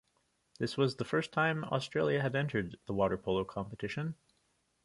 This 0.57 0.77
was 0.77 0.95
the 0.95 1.05
first 1.05 1.31
time 1.31 1.63
Australia 1.65 2.21
had 2.23 2.35
entered 2.35 2.75
the 2.87 2.93
water 2.93 3.17
polo 3.17 3.45
competition. 3.45 4.15